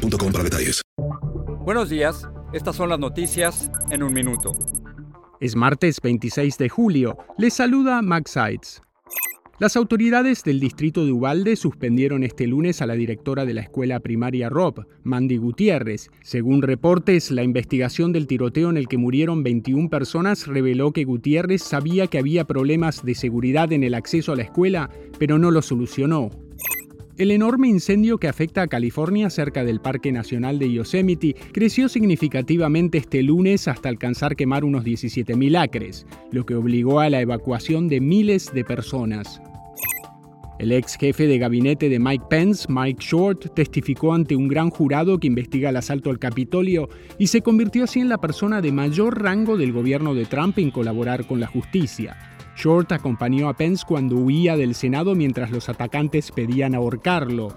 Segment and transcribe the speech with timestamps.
[0.00, 0.82] para detalles.
[1.64, 4.52] Buenos días, estas son las noticias en un minuto.
[5.40, 7.16] Es martes 26 de julio.
[7.38, 8.82] Les saluda Max Sides.
[9.58, 14.00] Las autoridades del distrito de Ubalde suspendieron este lunes a la directora de la escuela
[14.00, 16.10] primaria Rob, Mandy Gutiérrez.
[16.22, 21.62] Según reportes, la investigación del tiroteo en el que murieron 21 personas reveló que Gutiérrez
[21.62, 24.88] sabía que había problemas de seguridad en el acceso a la escuela,
[25.18, 26.30] pero no lo solucionó.
[27.16, 32.98] El enorme incendio que afecta a California cerca del Parque Nacional de Yosemite creció significativamente
[32.98, 38.00] este lunes hasta alcanzar quemar unos 17.000 acres, lo que obligó a la evacuación de
[38.00, 39.42] miles de personas.
[40.58, 45.18] El ex jefe de gabinete de Mike Pence, Mike Short, testificó ante un gran jurado
[45.18, 49.22] que investiga el asalto al Capitolio y se convirtió así en la persona de mayor
[49.22, 52.16] rango del gobierno de Trump en colaborar con la justicia.
[52.60, 57.56] Short acompañó a Pence cuando huía del Senado mientras los atacantes pedían ahorcarlo.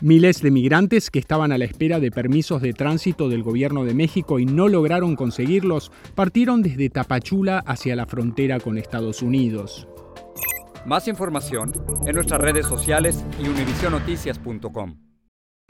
[0.00, 3.94] Miles de migrantes que estaban a la espera de permisos de tránsito del gobierno de
[3.94, 9.86] México y no lograron conseguirlos, partieron desde Tapachula hacia la frontera con Estados Unidos.
[10.84, 11.72] Más información
[12.06, 15.09] en nuestras redes sociales y univisionoticias.com.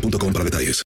[0.00, 0.84] boostmobile.com para detalles.